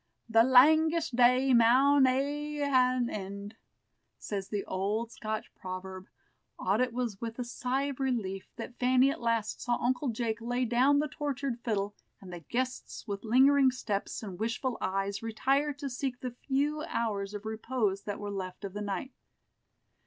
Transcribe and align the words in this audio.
"The 0.27 0.41
langest 0.41 1.15
day 1.15 1.53
maun 1.53 2.05
hae 2.05 2.59
an 2.63 3.07
end," 3.07 3.55
says 4.17 4.49
the 4.49 4.65
old 4.65 5.11
Scotch 5.11 5.53
proverb, 5.53 6.07
audit 6.57 6.91
was 6.91 7.21
with 7.21 7.37
a 7.37 7.43
sigh 7.43 7.83
of 7.83 7.99
relief 7.99 8.49
that 8.55 8.79
Fanny 8.79 9.11
at 9.11 9.21
last 9.21 9.61
saw 9.61 9.75
Uncle 9.75 10.07
Jake 10.07 10.41
lay 10.41 10.65
down 10.65 10.97
the 10.97 11.07
tortured 11.07 11.59
fiddle, 11.59 11.93
and 12.19 12.33
the 12.33 12.39
guests 12.39 13.07
with 13.07 13.23
lingering 13.23 13.69
steps 13.69 14.23
and 14.23 14.39
wishful 14.39 14.75
eyes 14.81 15.21
retire 15.21 15.71
to 15.73 15.87
seek 15.87 16.21
the 16.21 16.31
few 16.31 16.81
hours 16.87 17.35
of 17.35 17.45
repose 17.45 18.01
that 18.05 18.19
were 18.19 18.31
left 18.31 18.65
of 18.65 18.73
the 18.73 18.81
night. 18.81 19.11